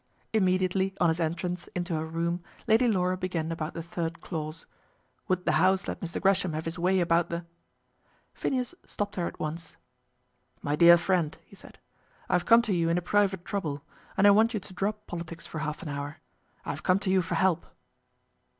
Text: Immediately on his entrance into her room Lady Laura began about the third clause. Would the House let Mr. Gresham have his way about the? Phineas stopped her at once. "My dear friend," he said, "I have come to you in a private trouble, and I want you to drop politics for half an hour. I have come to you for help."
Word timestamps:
Immediately 0.33 0.95
on 0.99 1.09
his 1.09 1.19
entrance 1.19 1.67
into 1.75 1.93
her 1.93 2.07
room 2.07 2.41
Lady 2.65 2.87
Laura 2.87 3.15
began 3.15 3.51
about 3.51 3.75
the 3.75 3.83
third 3.83 4.19
clause. 4.19 4.65
Would 5.27 5.45
the 5.45 5.51
House 5.61 5.87
let 5.87 5.99
Mr. 5.99 6.19
Gresham 6.19 6.53
have 6.53 6.65
his 6.65 6.79
way 6.79 6.99
about 7.01 7.29
the? 7.29 7.45
Phineas 8.33 8.73
stopped 8.87 9.15
her 9.17 9.27
at 9.27 9.39
once. 9.39 9.75
"My 10.63 10.75
dear 10.75 10.97
friend," 10.97 11.37
he 11.45 11.55
said, 11.55 11.77
"I 12.27 12.33
have 12.33 12.47
come 12.47 12.63
to 12.63 12.73
you 12.73 12.89
in 12.89 12.97
a 12.97 13.01
private 13.03 13.45
trouble, 13.45 13.83
and 14.17 14.25
I 14.25 14.31
want 14.31 14.55
you 14.55 14.59
to 14.59 14.73
drop 14.73 15.05
politics 15.05 15.45
for 15.45 15.59
half 15.59 15.83
an 15.83 15.89
hour. 15.89 16.17
I 16.65 16.71
have 16.71 16.81
come 16.81 16.97
to 16.97 17.11
you 17.11 17.21
for 17.21 17.35
help." 17.35 17.67